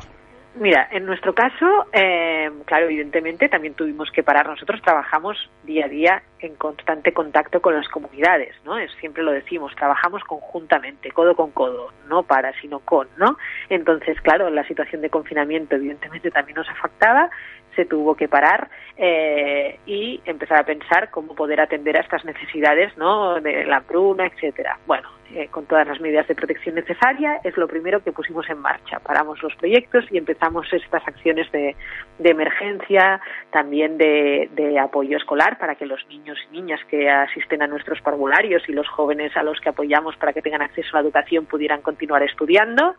Mira, 0.58 0.88
en 0.90 1.04
nuestro 1.04 1.34
caso, 1.34 1.86
eh, 1.92 2.50
claro, 2.64 2.86
evidentemente 2.86 3.46
también 3.50 3.74
tuvimos 3.74 4.10
que 4.10 4.22
parar. 4.22 4.48
Nosotros 4.48 4.80
trabajamos 4.80 5.50
día 5.64 5.84
a 5.84 5.88
día 5.88 6.22
en 6.38 6.54
constante 6.54 7.12
contacto 7.12 7.60
con 7.60 7.74
las 7.74 7.86
comunidades, 7.88 8.54
¿no? 8.64 8.78
Es, 8.78 8.90
siempre 8.98 9.22
lo 9.22 9.32
decimos, 9.32 9.74
trabajamos 9.76 10.24
conjuntamente, 10.24 11.10
codo 11.10 11.36
con 11.36 11.50
codo, 11.50 11.92
no 12.08 12.22
para, 12.22 12.58
sino 12.62 12.78
con, 12.78 13.06
¿no? 13.18 13.36
Entonces, 13.68 14.18
claro, 14.22 14.48
la 14.48 14.66
situación 14.66 15.02
de 15.02 15.10
confinamiento 15.10 15.76
evidentemente 15.76 16.30
también 16.30 16.56
nos 16.56 16.68
afectaba, 16.70 17.28
se 17.76 17.84
tuvo 17.84 18.16
que 18.16 18.28
parar 18.28 18.68
eh, 18.96 19.78
y 19.86 20.20
empezar 20.24 20.58
a 20.58 20.64
pensar 20.64 21.10
cómo 21.10 21.34
poder 21.34 21.60
atender 21.60 21.96
a 21.96 22.00
estas 22.00 22.24
necesidades, 22.24 22.96
¿no? 22.96 23.40
De 23.40 23.64
la 23.64 23.80
bruna, 23.80 24.26
etcétera. 24.26 24.78
Bueno, 24.86 25.08
eh, 25.34 25.48
con 25.48 25.66
todas 25.66 25.86
las 25.88 26.00
medidas 26.00 26.28
de 26.28 26.36
protección 26.36 26.76
necesarias, 26.76 27.44
es 27.44 27.56
lo 27.56 27.66
primero 27.66 28.02
que 28.02 28.12
pusimos 28.12 28.48
en 28.48 28.58
marcha. 28.58 29.00
Paramos 29.00 29.42
los 29.42 29.54
proyectos 29.56 30.04
y 30.10 30.18
empezamos 30.18 30.72
estas 30.72 31.06
acciones 31.06 31.50
de, 31.50 31.74
emergencia, 32.20 33.20
también 33.50 33.98
de, 33.98 34.78
apoyo 34.80 35.16
escolar 35.16 35.58
para 35.58 35.74
que 35.74 35.84
los 35.84 36.06
niños 36.08 36.38
y 36.48 36.54
niñas 36.54 36.80
que 36.88 37.10
asisten 37.10 37.60
a 37.62 37.66
nuestros 37.66 38.00
parvularios 38.02 38.62
y 38.68 38.72
los 38.72 38.88
jóvenes 38.88 39.36
a 39.36 39.42
los 39.42 39.60
que 39.60 39.70
apoyamos 39.70 40.16
para 40.16 40.32
que 40.32 40.42
tengan 40.42 40.62
acceso 40.62 40.90
a 40.92 41.00
la 41.00 41.06
educación 41.06 41.46
pudieran 41.46 41.82
continuar 41.82 42.22
estudiando 42.22 42.94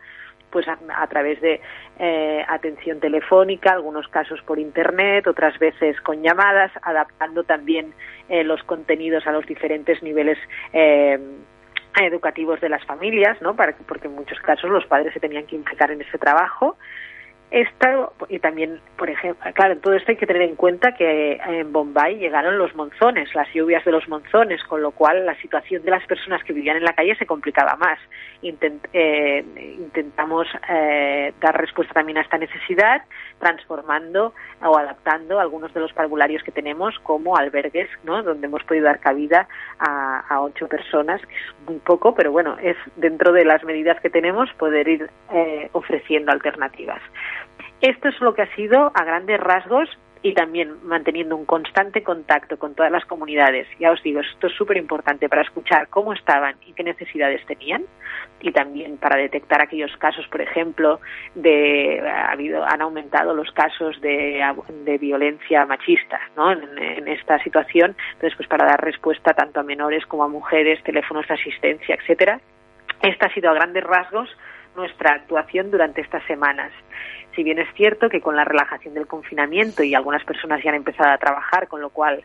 pues 0.50 0.66
a, 0.68 1.06
través 1.06 1.40
de 1.40 1.60
eh, 1.98 2.44
atención 2.48 3.00
telefónica, 3.00 3.72
algunos 3.72 4.08
casos 4.08 4.40
por 4.42 4.58
internet, 4.58 5.26
otras 5.26 5.58
veces 5.58 6.00
con 6.00 6.22
llamadas, 6.22 6.72
adaptando 6.82 7.44
también 7.44 7.92
eh, 8.28 8.44
los 8.44 8.62
contenidos 8.62 9.26
a 9.26 9.32
los 9.32 9.46
diferentes 9.46 10.02
niveles 10.02 10.38
eh, 10.72 11.18
educativos 12.00 12.60
de 12.60 12.68
las 12.68 12.84
familias, 12.84 13.40
¿no? 13.42 13.56
Para, 13.56 13.74
porque 13.86 14.06
en 14.06 14.14
muchos 14.14 14.38
casos 14.40 14.70
los 14.70 14.86
padres 14.86 15.12
se 15.12 15.20
tenían 15.20 15.46
que 15.46 15.56
implicar 15.56 15.90
en 15.90 16.00
ese 16.00 16.18
trabajo. 16.18 16.76
Esto, 17.50 18.12
y 18.28 18.40
también, 18.40 18.78
por 18.98 19.08
ejemplo, 19.08 19.50
claro, 19.54 19.72
en 19.72 19.80
todo 19.80 19.94
esto 19.94 20.10
hay 20.10 20.18
que 20.18 20.26
tener 20.26 20.42
en 20.42 20.54
cuenta 20.54 20.92
que 20.92 21.40
en 21.46 21.72
Bombay 21.72 22.18
llegaron 22.18 22.58
los 22.58 22.74
monzones, 22.74 23.34
las 23.34 23.48
lluvias 23.54 23.82
de 23.86 23.92
los 23.92 24.06
monzones, 24.06 24.62
con 24.64 24.82
lo 24.82 24.90
cual 24.90 25.24
la 25.24 25.34
situación 25.36 25.82
de 25.82 25.90
las 25.90 26.06
personas 26.06 26.44
que 26.44 26.52
vivían 26.52 26.76
en 26.76 26.84
la 26.84 26.92
calle 26.92 27.16
se 27.16 27.24
complicaba 27.24 27.74
más. 27.76 27.98
Eh, 28.42 29.44
intentamos 29.78 30.46
eh, 30.68 31.32
dar 31.40 31.58
respuesta 31.58 31.94
también 31.94 32.18
a 32.18 32.20
esta 32.20 32.36
necesidad, 32.36 33.02
transformando 33.38 34.34
o 34.62 34.76
adaptando 34.76 35.40
algunos 35.40 35.72
de 35.72 35.80
los 35.80 35.92
parvularios 35.94 36.42
que 36.42 36.52
tenemos 36.52 36.98
como 37.02 37.36
albergues, 37.36 37.88
¿no? 38.04 38.22
donde 38.22 38.46
hemos 38.46 38.62
podido 38.64 38.84
dar 38.84 39.00
cabida 39.00 39.48
a, 39.78 40.20
a 40.28 40.40
ocho 40.42 40.68
personas, 40.68 41.20
que 41.22 41.34
es 41.34 41.68
muy 41.68 41.78
poco, 41.78 42.14
pero 42.14 42.30
bueno, 42.30 42.58
es 42.62 42.76
dentro 42.96 43.32
de 43.32 43.44
las 43.44 43.64
medidas 43.64 43.98
que 44.00 44.10
tenemos 44.10 44.52
poder 44.54 44.86
ir 44.86 45.10
eh, 45.32 45.70
ofreciendo 45.72 46.30
alternativas. 46.30 47.00
Esto 47.80 48.08
es 48.08 48.20
lo 48.20 48.34
que 48.34 48.42
ha 48.42 48.54
sido, 48.56 48.90
a 48.94 49.04
grandes 49.04 49.38
rasgos, 49.38 49.88
y 50.22 50.34
también 50.34 50.74
manteniendo 50.84 51.36
un 51.36 51.44
constante 51.44 52.02
contacto 52.02 52.58
con 52.58 52.74
todas 52.74 52.90
las 52.90 53.04
comunidades. 53.04 53.68
Ya 53.78 53.92
os 53.92 54.02
digo, 54.02 54.20
esto 54.20 54.48
es 54.48 54.52
súper 54.54 54.76
importante 54.76 55.28
para 55.28 55.42
escuchar 55.42 55.88
cómo 55.88 56.12
estaban 56.12 56.56
y 56.66 56.72
qué 56.72 56.82
necesidades 56.82 57.44
tenían 57.46 57.84
y 58.40 58.52
también 58.52 58.96
para 58.98 59.16
detectar 59.16 59.62
aquellos 59.62 59.96
casos, 59.96 60.26
por 60.28 60.40
ejemplo, 60.40 61.00
de 61.34 62.00
ha 62.00 62.32
habido 62.32 62.64
han 62.64 62.82
aumentado 62.82 63.34
los 63.34 63.50
casos 63.52 64.00
de, 64.00 64.42
violencia 65.00 65.64
machista, 65.66 66.20
¿no? 66.36 66.52
En, 66.52 66.78
en, 66.78 67.08
esta 67.08 67.42
situación, 67.42 67.94
entonces 68.14 68.36
pues 68.36 68.48
para 68.48 68.66
dar 68.66 68.82
respuesta 68.82 69.32
tanto 69.34 69.60
a 69.60 69.62
menores 69.62 70.04
como 70.06 70.24
a 70.24 70.28
mujeres, 70.28 70.82
teléfonos 70.82 71.26
de 71.28 71.34
asistencia, 71.34 71.94
etcétera. 71.94 72.40
Esta 73.02 73.26
ha 73.26 73.34
sido 73.34 73.50
a 73.50 73.54
grandes 73.54 73.84
rasgos 73.84 74.28
nuestra 74.78 75.14
actuación 75.14 75.70
durante 75.70 76.00
estas 76.00 76.24
semanas. 76.26 76.72
Si 77.34 77.42
bien 77.42 77.58
es 77.58 77.68
cierto 77.74 78.08
que 78.08 78.20
con 78.20 78.36
la 78.36 78.44
relajación 78.44 78.94
del 78.94 79.06
confinamiento 79.06 79.82
y 79.82 79.94
algunas 79.94 80.24
personas 80.24 80.62
ya 80.62 80.70
han 80.70 80.76
empezado 80.76 81.10
a 81.10 81.18
trabajar, 81.18 81.68
con 81.68 81.80
lo 81.80 81.90
cual 81.90 82.22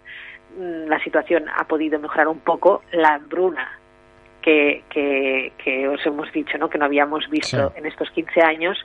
mm, 0.58 0.88
la 0.88 1.04
situación 1.04 1.46
ha 1.54 1.66
podido 1.66 2.00
mejorar 2.00 2.28
un 2.28 2.40
poco, 2.40 2.84
la 2.92 3.16
hambruna 3.16 3.80
que, 4.42 4.84
que, 4.90 5.88
os 5.88 6.06
hemos 6.06 6.32
dicho, 6.34 6.58
¿no? 6.58 6.70
que 6.70 6.78
no 6.78 6.86
habíamos 6.86 7.30
visto 7.30 7.72
en 7.76 7.86
estos 7.86 8.12
15 8.12 8.42
años, 8.42 8.78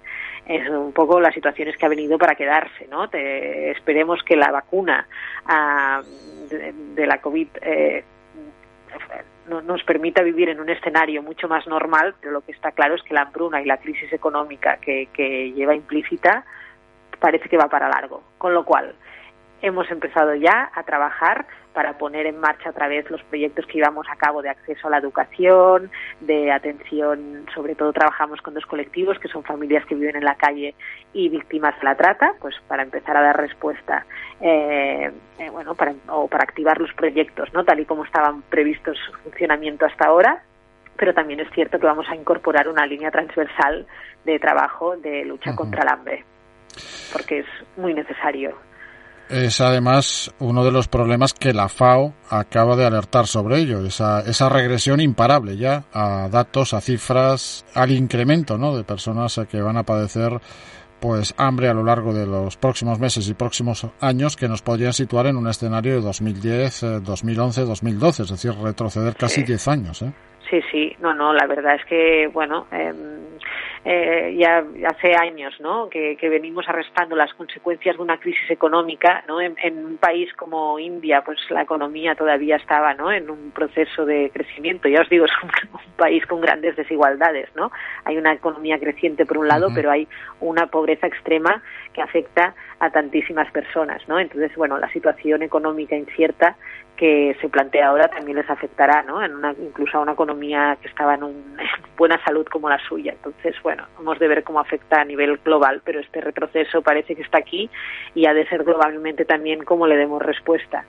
es 0.46 0.68
un 0.68 0.92
poco 0.92 1.20
las 1.20 1.34
situaciones 1.34 1.76
que 1.76 1.84
ha 1.84 1.88
venido 1.88 2.16
para 2.16 2.36
quedarse. 2.36 2.86
¿no? 2.88 3.08
esperemos 3.12 4.22
que 4.22 4.36
la 4.36 4.52
vacuna 4.52 5.06
ah, 5.46 6.00
de, 6.48 7.06
la 7.06 7.20
COVID 7.20 7.48
eh, 7.60 8.04
nos 9.48 9.82
permita 9.84 10.22
vivir 10.22 10.48
en 10.48 10.60
un 10.60 10.68
escenario 10.68 11.22
mucho 11.22 11.48
más 11.48 11.66
normal, 11.66 12.14
pero 12.20 12.32
lo 12.32 12.40
que 12.42 12.52
está 12.52 12.72
claro 12.72 12.94
es 12.94 13.02
que 13.02 13.14
la 13.14 13.22
hambruna 13.22 13.60
y 13.60 13.64
la 13.64 13.78
crisis 13.78 14.12
económica 14.12 14.78
que, 14.78 15.08
que 15.12 15.52
lleva 15.52 15.74
implícita 15.74 16.44
parece 17.18 17.48
que 17.48 17.56
va 17.56 17.68
para 17.68 17.88
largo. 17.88 18.22
Con 18.38 18.54
lo 18.54 18.64
cual, 18.64 18.94
hemos 19.62 19.90
empezado 19.90 20.34
ya 20.34 20.70
a 20.74 20.82
trabajar 20.84 21.46
para 21.72 21.96
poner 21.96 22.26
en 22.26 22.40
marcha 22.40 22.70
otra 22.70 22.88
vez 22.88 23.08
los 23.10 23.22
proyectos 23.24 23.64
que 23.66 23.78
íbamos 23.78 24.06
a 24.10 24.16
cabo 24.16 24.42
de 24.42 24.48
acceso 24.48 24.88
a 24.88 24.90
la 24.90 24.98
educación, 24.98 25.90
de 26.20 26.50
atención, 26.50 27.46
sobre 27.54 27.74
todo 27.74 27.92
trabajamos 27.92 28.40
con 28.40 28.54
dos 28.54 28.66
colectivos 28.66 29.18
que 29.18 29.28
son 29.28 29.44
familias 29.44 29.84
que 29.86 29.94
viven 29.94 30.16
en 30.16 30.24
la 30.24 30.34
calle 30.34 30.74
y 31.12 31.28
víctimas 31.28 31.78
de 31.78 31.84
la 31.84 31.94
trata, 31.94 32.34
pues 32.40 32.56
para 32.66 32.82
empezar 32.82 33.16
a 33.16 33.22
dar 33.22 33.36
respuesta, 33.36 34.06
eh, 34.40 35.12
eh, 35.38 35.50
bueno, 35.50 35.74
para, 35.74 35.94
o 36.08 36.26
para 36.26 36.44
activar 36.44 36.80
los 36.80 36.92
proyectos, 36.94 37.52
¿no? 37.52 37.64
Tal 37.64 37.80
y 37.80 37.84
como 37.84 38.04
estaban 38.04 38.42
previstos 38.42 38.96
su 38.98 39.12
funcionamiento 39.18 39.86
hasta 39.86 40.08
ahora, 40.08 40.42
pero 40.96 41.14
también 41.14 41.38
es 41.38 41.50
cierto 41.52 41.78
que 41.78 41.86
vamos 41.86 42.06
a 42.08 42.16
incorporar 42.16 42.68
una 42.68 42.86
línea 42.86 43.12
transversal 43.12 43.86
de 44.24 44.38
trabajo 44.40 44.96
de 44.96 45.24
lucha 45.24 45.54
contra 45.54 45.82
el 45.82 45.88
hambre, 45.88 46.24
porque 47.12 47.40
es 47.40 47.46
muy 47.76 47.94
necesario 47.94 48.67
es 49.30 49.60
además 49.60 50.34
uno 50.38 50.64
de 50.64 50.72
los 50.72 50.88
problemas 50.88 51.34
que 51.34 51.52
la 51.52 51.68
FAO 51.68 52.14
acaba 52.30 52.76
de 52.76 52.86
alertar 52.86 53.26
sobre 53.26 53.58
ello, 53.58 53.84
esa, 53.84 54.20
esa 54.20 54.48
regresión 54.48 55.00
imparable 55.00 55.56
ya 55.56 55.84
a 55.92 56.28
datos, 56.28 56.74
a 56.74 56.80
cifras, 56.80 57.64
al 57.74 57.90
incremento 57.92 58.58
¿no? 58.58 58.76
de 58.76 58.84
personas 58.84 59.40
que 59.50 59.60
van 59.60 59.76
a 59.76 59.84
padecer 59.84 60.40
pues 61.00 61.34
hambre 61.38 61.68
a 61.68 61.74
lo 61.74 61.84
largo 61.84 62.12
de 62.12 62.26
los 62.26 62.56
próximos 62.56 62.98
meses 62.98 63.28
y 63.28 63.34
próximos 63.34 63.86
años 64.00 64.36
que 64.36 64.48
nos 64.48 64.62
podrían 64.62 64.92
situar 64.92 65.26
en 65.26 65.36
un 65.36 65.46
escenario 65.46 65.94
de 65.94 66.00
2010, 66.00 67.02
2011, 67.04 67.64
2012, 67.64 68.22
es 68.24 68.30
decir, 68.30 68.52
retroceder 68.60 69.14
casi 69.14 69.44
10 69.44 69.68
años. 69.68 70.02
¿eh? 70.02 70.12
sí, 70.50 70.60
sí. 70.70 70.96
No, 71.00 71.14
no, 71.14 71.32
la 71.32 71.46
verdad 71.46 71.76
es 71.76 71.84
que, 71.84 72.28
bueno, 72.32 72.66
eh, 72.72 72.92
eh, 73.84 74.34
ya 74.36 74.64
hace 74.86 75.14
años 75.14 75.54
¿no? 75.60 75.88
Que, 75.88 76.16
venimos 76.28 76.68
arrastrando 76.68 77.16
las 77.16 77.32
consecuencias 77.34 77.96
de 77.96 78.02
una 78.02 78.18
crisis 78.18 78.50
económica 78.50 79.24
¿no? 79.26 79.40
En, 79.40 79.56
un 79.78 79.96
país 79.98 80.32
como 80.34 80.78
India 80.78 81.22
pues 81.24 81.38
la 81.50 81.62
economía 81.62 82.14
todavía 82.14 82.56
estaba 82.56 82.94
¿no? 82.94 83.10
en 83.12 83.30
un 83.30 83.50
proceso 83.50 84.04
de 84.04 84.30
crecimiento 84.32 84.88
ya 84.88 85.00
os 85.00 85.08
digo 85.08 85.24
es 85.26 85.32
un, 85.42 85.50
país 85.96 86.24
con 86.26 86.40
grandes 86.40 86.76
desigualdades 86.76 87.48
¿no? 87.56 87.70
hay 88.04 88.16
una 88.18 88.32
economía 88.32 88.78
creciente 88.78 89.26
por 89.26 89.38
un 89.38 89.48
lado 89.48 89.68
pero 89.74 89.90
hay 89.90 90.06
una 90.40 90.66
pobreza 90.66 91.06
extrema 91.06 91.62
que 91.92 92.02
afecta 92.02 92.54
a 92.78 92.90
tantísimas 92.90 93.50
personas 93.52 94.06
¿no? 94.08 94.18
entonces 94.18 94.54
bueno 94.56 94.78
la 94.78 94.92
situación 94.92 95.42
económica 95.42 95.96
incierta 95.96 96.56
que 96.98 97.36
se 97.40 97.48
plantea 97.48 97.88
ahora 97.88 98.08
también 98.08 98.36
les 98.36 98.50
afectará, 98.50 99.02
¿no? 99.02 99.22
En 99.22 99.36
una, 99.36 99.52
incluso 99.52 99.96
a 99.96 100.00
una 100.00 100.12
economía 100.12 100.76
que 100.82 100.88
estaba 100.88 101.14
en, 101.14 101.22
un, 101.22 101.56
buena 101.98 102.22
salud 102.24 102.46
como 102.46 102.70
la 102.70 102.78
suya. 102.88 103.12
Entonces, 103.12 103.54
bueno, 103.62 103.84
hemos 103.98 104.18
de 104.18 104.28
ver 104.28 104.44
cómo 104.44 104.60
afecta 104.60 105.02
a 105.02 105.04
nivel 105.04 105.36
global, 105.44 105.82
pero 105.84 106.00
este 106.00 106.20
retroceso 106.20 106.80
parece 106.80 107.14
que 107.14 107.22
está 107.22 107.38
aquí 107.38 107.68
y 108.14 108.26
ha 108.26 108.32
de 108.32 108.48
ser 108.48 108.64
globalmente 108.64 109.24
también 109.24 109.64
cómo 109.64 109.86
le 109.86 109.96
demos 109.96 110.22
respuesta. 110.22 110.84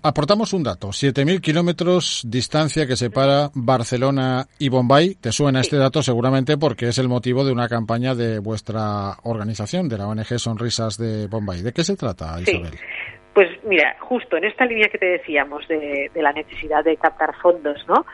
Aportamos 0.00 0.52
un 0.52 0.62
dato, 0.62 0.88
7.000 0.88 1.40
kilómetros 1.40 2.22
distancia 2.24 2.86
que 2.86 2.94
separa 2.94 3.50
Barcelona 3.54 4.46
y 4.58 4.68
Bombay. 4.68 5.16
Te 5.16 5.32
suena 5.32 5.60
este 5.60 5.76
dato 5.76 6.02
seguramente 6.02 6.56
porque 6.56 6.86
es 6.86 6.98
el 6.98 7.08
motivo 7.08 7.44
de 7.44 7.50
una 7.50 7.68
campaña 7.68 8.14
de 8.14 8.38
vuestra 8.38 9.16
organización, 9.24 9.88
de 9.88 9.98
la 9.98 10.06
ONG 10.06 10.38
Sonrisas 10.38 10.98
de 10.98 11.26
Bombay. 11.26 11.62
¿De 11.62 11.72
qué 11.72 11.82
se 11.82 11.96
trata, 11.96 12.40
Isabel? 12.40 12.78
Pues 13.34 13.48
mira, 13.64 13.96
justo 14.00 14.36
en 14.36 14.44
esta 14.44 14.66
línea 14.66 14.88
que 14.88 14.98
te 14.98 15.06
decíamos 15.06 15.66
de, 15.68 16.10
la 16.14 16.32
necesidad 16.32 16.82
de 16.84 16.96
captar 16.96 17.34
fondos, 17.40 17.84
¿no? 17.86 18.04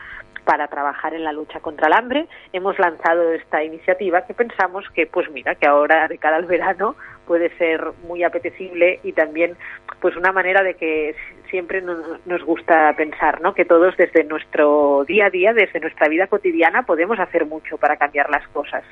Para 0.45 0.67
trabajar 0.67 1.13
en 1.13 1.23
la 1.23 1.33
lucha 1.33 1.59
contra 1.59 1.87
el 1.87 1.93
hambre, 1.93 2.27
hemos 2.53 2.77
lanzado 2.79 3.33
esta 3.33 3.63
iniciativa 3.63 4.25
que 4.25 4.33
pensamos 4.33 4.85
que, 4.93 5.07
pues 5.07 5.29
mira, 5.31 5.55
que 5.55 5.67
ahora 5.67 6.07
de 6.07 6.17
cara 6.17 6.37
al 6.37 6.45
verano 6.45 6.95
puede 7.27 7.49
ser 7.57 7.83
muy 8.07 8.23
apetecible 8.23 8.99
y 9.03 9.13
también, 9.13 9.57
pues 9.99 10.15
una 10.15 10.31
manera 10.31 10.63
de 10.63 10.75
que 10.75 11.15
siempre 11.49 11.81
nos 11.81 12.43
gusta 12.43 12.93
pensar, 12.95 13.41
¿no? 13.41 13.53
Que 13.53 13.65
todos 13.65 13.97
desde 13.97 14.23
nuestro 14.23 15.03
día 15.07 15.27
a 15.27 15.29
día, 15.29 15.53
desde 15.53 15.79
nuestra 15.79 16.07
vida 16.07 16.27
cotidiana, 16.27 16.83
podemos 16.83 17.19
hacer 17.19 17.45
mucho 17.45 17.77
para 17.77 17.97
cambiar 17.97 18.29
las 18.29 18.47
cosas. 18.49 18.83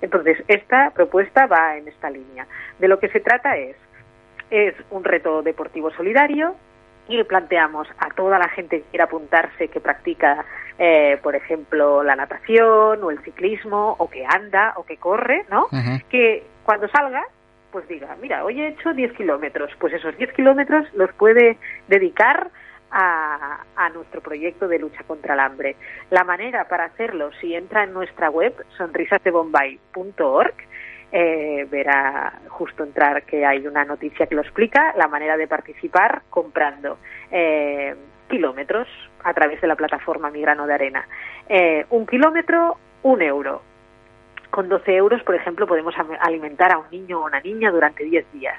Entonces, 0.00 0.42
esta 0.48 0.90
propuesta 0.90 1.46
va 1.46 1.76
en 1.76 1.88
esta 1.88 2.10
línea. 2.10 2.46
De 2.78 2.88
lo 2.88 2.98
que 2.98 3.08
se 3.08 3.20
trata 3.20 3.56
es 3.56 3.76
es 4.52 4.74
un 4.90 5.02
reto 5.02 5.42
deportivo 5.42 5.90
solidario 5.92 6.54
y 7.08 7.16
le 7.16 7.24
planteamos 7.24 7.88
a 7.98 8.10
toda 8.10 8.38
la 8.38 8.48
gente 8.48 8.80
que 8.80 8.88
quiera 8.90 9.06
apuntarse, 9.06 9.68
que 9.68 9.80
practica, 9.80 10.44
eh, 10.78 11.18
por 11.22 11.36
ejemplo, 11.36 12.02
la 12.02 12.16
natación 12.16 13.02
o 13.02 13.10
el 13.10 13.22
ciclismo 13.22 13.96
o 13.98 14.08
que 14.08 14.24
anda 14.26 14.74
o 14.76 14.84
que 14.84 14.96
corre, 14.96 15.44
¿no? 15.50 15.68
Que 16.08 16.44
cuando 16.64 16.88
salga, 16.88 17.22
pues 17.70 17.86
diga, 17.88 18.16
mira, 18.20 18.44
hoy 18.44 18.60
he 18.60 18.68
hecho 18.68 18.92
10 18.92 19.12
kilómetros, 19.12 19.70
pues 19.78 19.92
esos 19.92 20.16
10 20.16 20.32
kilómetros 20.32 20.86
los 20.94 21.12
puede 21.14 21.58
dedicar 21.88 22.50
a, 22.90 23.64
a, 23.74 23.88
nuestro 23.90 24.20
proyecto 24.20 24.68
de 24.68 24.78
lucha 24.78 25.02
contra 25.04 25.34
el 25.34 25.40
hambre. 25.40 25.76
La 26.10 26.24
manera 26.24 26.68
para 26.68 26.84
hacerlo, 26.84 27.30
si 27.40 27.54
entra 27.54 27.84
en 27.84 27.94
nuestra 27.94 28.28
web, 28.28 28.54
sonrisasdebombay.org, 28.76 30.54
eh, 31.14 31.66
verá 31.70 32.40
justo 32.48 32.82
entrar 32.82 33.24
que 33.24 33.44
hay 33.44 33.66
una 33.66 33.84
noticia 33.84 34.26
que 34.26 34.34
lo 34.34 34.40
explica, 34.40 34.94
la 34.96 35.08
manera 35.08 35.36
de 35.36 35.46
participar 35.46 36.22
comprando 36.30 36.98
eh, 37.30 37.94
kilómetros 38.30 38.88
a 39.24 39.34
través 39.34 39.60
de 39.60 39.68
la 39.68 39.76
plataforma 39.76 40.30
Mi 40.30 40.40
Grano 40.40 40.66
de 40.66 40.74
Arena. 40.74 41.06
Eh, 41.48 41.86
un 41.90 42.06
kilómetro, 42.06 42.76
un 43.02 43.22
euro. 43.22 43.62
Con 44.50 44.68
12 44.68 44.94
euros, 44.96 45.22
por 45.22 45.34
ejemplo, 45.34 45.66
podemos 45.66 45.94
alimentar 46.20 46.72
a 46.72 46.78
un 46.78 46.90
niño 46.90 47.20
o 47.20 47.26
una 47.26 47.40
niña 47.40 47.70
durante 47.70 48.04
10 48.04 48.32
días 48.32 48.58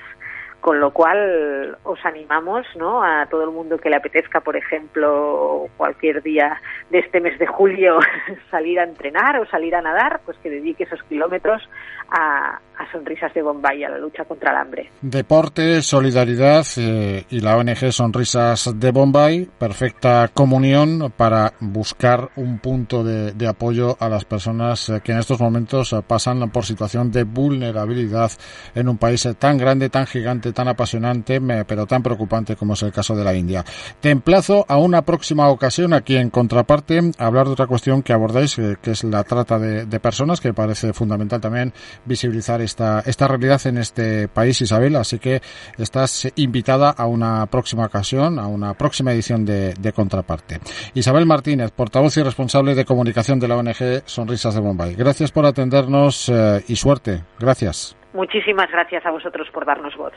con 0.63 0.79
lo 0.79 0.91
cual 0.91 1.77
os 1.83 1.99
animamos 2.05 2.65
¿no? 2.77 3.03
a 3.03 3.25
todo 3.25 3.43
el 3.43 3.51
mundo 3.51 3.77
que 3.77 3.89
le 3.89 3.97
apetezca, 3.97 4.39
por 4.39 4.55
ejemplo, 4.55 5.67
cualquier 5.75 6.23
día 6.23 6.61
de 6.89 6.99
este 6.99 7.19
mes 7.19 7.37
de 7.37 7.47
julio 7.47 7.99
salir 8.49 8.79
a 8.79 8.85
entrenar 8.85 9.37
o 9.41 9.45
salir 9.47 9.75
a 9.75 9.81
nadar, 9.81 10.21
pues 10.23 10.37
que 10.37 10.49
dedique 10.49 10.85
esos 10.85 11.03
kilómetros 11.03 11.61
a, 12.09 12.61
Sonrisas 12.91 13.33
de 13.33 13.41
Bombay, 13.41 13.83
a 13.83 13.89
la 13.89 13.97
lucha 13.97 14.25
contra 14.25 14.51
el 14.51 14.57
hambre. 14.57 14.89
Deporte, 15.01 15.81
solidaridad 15.81 16.65
eh, 16.77 17.23
y 17.29 17.39
la 17.39 17.55
ONG 17.57 17.91
Sonrisas 17.91 18.77
de 18.77 18.91
Bombay, 18.91 19.49
perfecta 19.57 20.29
comunión 20.33 21.11
para 21.15 21.53
buscar 21.59 22.29
un 22.35 22.59
punto 22.59 23.03
de, 23.03 23.47
apoyo 23.47 23.95
a 23.99 24.09
las 24.09 24.25
personas 24.25 24.89
eh, 24.89 25.01
que 25.03 25.11
en 25.11 25.19
estos 25.19 25.39
momentos 25.39 25.93
eh, 25.93 26.01
pasan 26.05 26.49
por 26.51 26.65
situación 26.65 27.11
de 27.11 27.23
vulnerabilidad 27.23 28.31
en 28.75 28.89
un 28.89 28.97
país 28.97 29.27
tan 29.39 29.57
grande, 29.57 29.89
tan 29.89 30.05
gigante, 30.05 30.52
tan 30.53 30.67
apasionante, 30.67 31.41
pero 31.67 31.85
tan 31.85 32.03
preocupante 32.03 32.55
como 32.55 32.73
es 32.73 32.83
el 32.83 32.91
caso 32.91 33.15
de 33.15 33.23
la 33.23 33.33
India. 33.33 33.65
Te 33.99 34.09
emplazo 34.09 34.65
a 34.67 34.77
una 34.77 35.03
próxima 35.03 35.49
ocasión 35.49 35.93
aquí 35.93 36.15
en 36.15 36.29
Contraparte 36.29 37.11
a 37.17 37.25
hablar 37.25 37.47
de 37.47 37.53
otra 37.53 37.67
cuestión 37.67 38.01
que 38.01 38.13
abordáis, 38.13 38.55
que 38.55 38.91
es 38.91 39.03
la 39.03 39.23
trata 39.23 39.59
de, 39.59 39.85
de 39.85 39.99
personas, 39.99 40.41
que 40.41 40.53
parece 40.53 40.93
fundamental 40.93 41.41
también 41.41 41.73
visibilizar 42.05 42.61
esta, 42.61 43.01
esta 43.05 43.27
realidad 43.27 43.61
en 43.65 43.77
este 43.77 44.27
país, 44.27 44.61
Isabel. 44.61 44.95
Así 44.95 45.19
que 45.19 45.41
estás 45.77 46.27
invitada 46.35 46.89
a 46.89 47.05
una 47.05 47.45
próxima 47.47 47.85
ocasión, 47.85 48.39
a 48.39 48.47
una 48.47 48.73
próxima 48.73 49.11
edición 49.11 49.45
de, 49.45 49.93
Contraparte. 49.93 50.59
Isabel 50.95 51.25
Martínez, 51.25 51.71
portavoz 51.71 52.17
y 52.17 52.23
responsable 52.23 52.73
de 52.73 52.85
comunicación 52.85 53.39
de 53.39 53.47
la 53.47 53.57
ONG 53.57 54.01
Sonrisas 54.05 54.55
de 54.55 54.59
Bombay. 54.59 54.95
Gracias 54.95 55.31
por 55.31 55.45
atendernos 55.45 56.29
eh, 56.29 56.63
y 56.67 56.75
suerte. 56.75 57.23
Gracias. 57.39 57.95
Muchísimas 58.13 58.69
gracias 58.71 59.05
a 59.05 59.11
vosotros 59.11 59.49
por 59.51 59.65
darnos 59.65 59.95
voz. 59.95 60.13